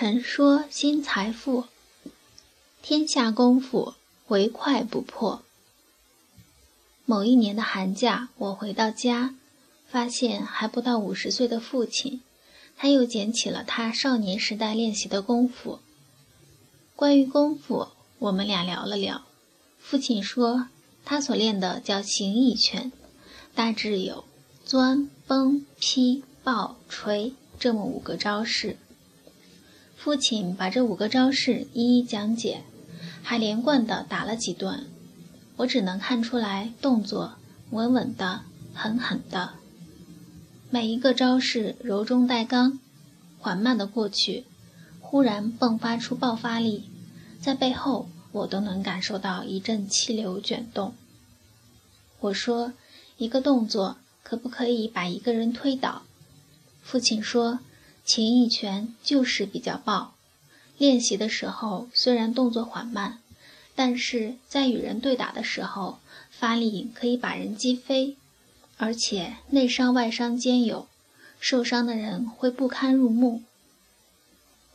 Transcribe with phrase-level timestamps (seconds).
[0.00, 1.64] 陈说新财富，
[2.82, 3.94] 天下功夫
[4.28, 5.42] 唯快不破。
[7.04, 9.34] 某一年的寒假，我回到家，
[9.88, 12.20] 发现还不到五十岁的父亲，
[12.76, 15.80] 他又捡起了他少年时代练习的功夫。
[16.94, 17.88] 关于功夫，
[18.20, 19.22] 我们俩聊了聊。
[19.80, 20.68] 父亲说，
[21.04, 22.92] 他所练的叫形意拳，
[23.52, 24.22] 大致有
[24.64, 28.76] 钻、崩、劈、抱、锤这么五个招式。
[30.00, 32.62] 父亲把这五个招式一一讲解，
[33.20, 34.84] 还连贯地打了几段。
[35.56, 37.34] 我只能看出来，动作
[37.72, 38.42] 稳稳的、
[38.72, 39.54] 狠狠的，
[40.70, 42.78] 每一个招式柔中带刚，
[43.40, 44.44] 缓慢的过去，
[45.00, 46.84] 忽然迸发出爆发力，
[47.40, 50.94] 在背后我都能感受到一阵气流卷动。
[52.20, 52.72] 我说
[53.18, 56.02] ：“一个动作可不可以把一个人推倒？”
[56.82, 57.58] 父亲说。
[58.08, 60.14] 秦一拳就是比较爆，
[60.78, 63.18] 练习的时候虽然动作缓慢，
[63.74, 65.98] 但是在与人对打的时候，
[66.30, 68.16] 发力可以把人击飞，
[68.78, 70.88] 而且内伤外伤兼有，
[71.38, 73.42] 受伤的人会不堪入目。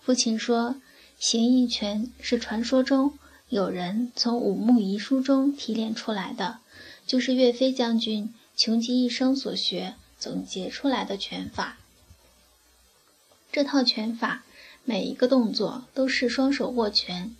[0.00, 0.76] 父亲说，
[1.18, 3.12] 形意拳是传说中
[3.50, 6.60] 有人从武穆遗书中提炼出来的，
[7.06, 11.76] 就是岳飞将军穷极一生所学总结出来的拳法。
[13.58, 14.44] 这套拳法，
[14.84, 17.34] 每一个动作都是双手握拳，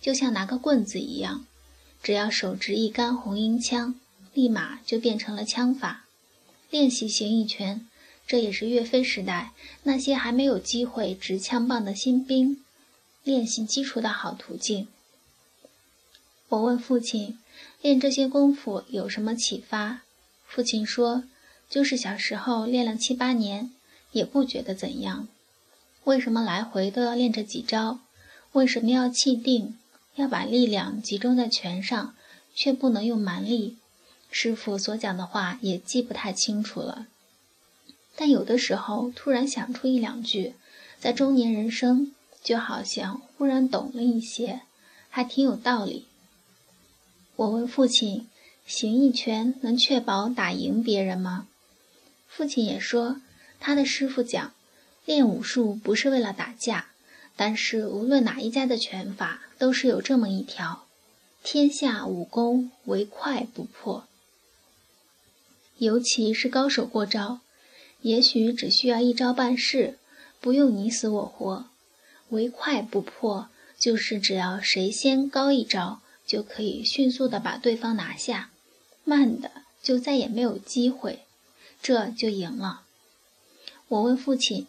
[0.00, 1.46] 就像拿个棍子一样。
[2.00, 3.98] 只要手执一杆红缨枪，
[4.34, 6.04] 立马就变成了枪法。
[6.70, 7.88] 练习形意拳，
[8.24, 9.50] 这也是岳飞时代
[9.82, 12.62] 那些还没有机会执枪棒的新兵
[13.24, 14.86] 练习基础的好途径。
[16.50, 17.40] 我问父亲，
[17.82, 20.02] 练这些功夫有什么启发？
[20.46, 21.24] 父亲说，
[21.68, 23.72] 就是小时候练了七八年，
[24.12, 25.26] 也不觉得怎样。
[26.04, 28.00] 为什么来回都要练这几招？
[28.52, 29.78] 为什么要气定，
[30.16, 32.14] 要把力量集中在拳上，
[32.54, 33.78] 却不能用蛮力？
[34.30, 37.06] 师傅所讲的话也记不太清楚了。
[38.14, 40.54] 但有的时候突然想出一两句，
[40.98, 42.12] 在中年人生
[42.42, 44.60] 就好像忽然懂了一些，
[45.08, 46.06] 还挺有道理。
[47.36, 48.28] 我问父亲
[48.66, 51.48] ：“形意拳能确保打赢别人吗？”
[52.28, 53.20] 父亲也说，
[53.58, 54.52] 他的师傅讲。
[55.04, 56.86] 练武术不是为了打架，
[57.36, 60.86] 但是无论哪一家的拳法都是有这么一条：
[61.42, 64.06] 天下武功唯快不破。
[65.76, 67.40] 尤其是高手过招，
[68.00, 69.98] 也许只需要一招半式，
[70.40, 71.66] 不用你死我活。
[72.30, 73.48] 唯快不破，
[73.78, 78.50] 就是只要谁先高一招，就可以迅速的把对方拿下，
[79.04, 79.50] 慢的
[79.82, 81.24] 就再也没有机会，
[81.82, 82.84] 这就赢了。
[83.88, 84.66] 我问父亲。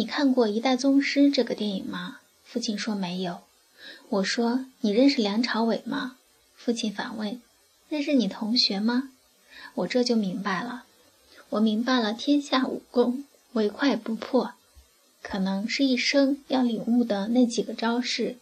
[0.00, 2.20] 你看过《一代宗师》这个电影吗？
[2.42, 3.40] 父亲说没有。
[4.08, 6.16] 我说你认识梁朝伟吗？
[6.56, 7.38] 父亲反问：
[7.90, 9.10] 认识你同学吗？
[9.74, 10.84] 我这就明白了。
[11.50, 14.54] 我明白了，天下武功唯快不破，
[15.20, 18.38] 可能是一生要领悟的那几个招式。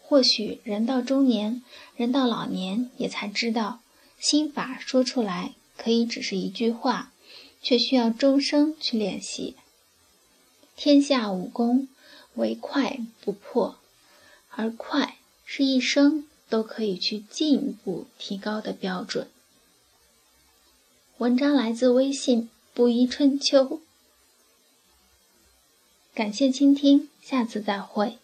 [0.00, 1.60] 或许人到中年，
[1.96, 3.80] 人到老年，也才知道，
[4.20, 7.10] 心法说出来可以只是一句话，
[7.60, 9.56] 却需要终生去练习。
[10.80, 11.88] 天下武功，
[12.34, 13.78] 唯快不破，
[14.50, 19.28] 而快是一生都可以去进一步提高的标准。
[21.16, 23.80] 文章来自微信布衣春秋，
[26.14, 28.18] 感谢倾听，下次再会。